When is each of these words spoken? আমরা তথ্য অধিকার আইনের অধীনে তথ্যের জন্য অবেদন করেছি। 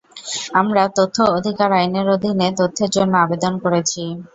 আমরা 0.53 0.83
তথ্য 0.97 1.17
অধিকার 1.37 1.69
আইনের 1.73 2.07
অধীনে 2.15 2.47
তথ্যের 2.59 2.89
জন্য 2.95 3.13
অবেদন 3.25 3.53
করেছি। 3.63 4.01